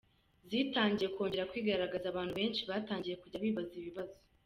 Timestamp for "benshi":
2.39-2.61